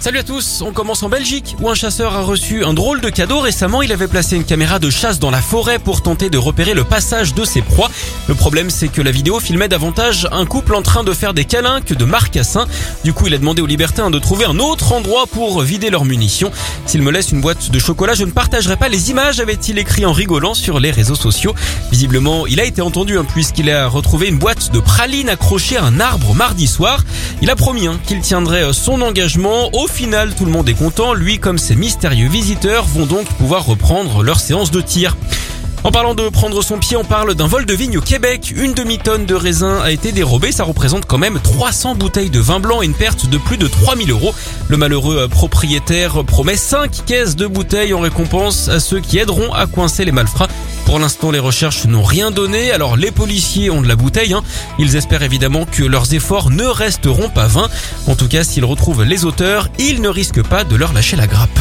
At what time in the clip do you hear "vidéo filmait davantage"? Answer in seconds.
9.10-10.28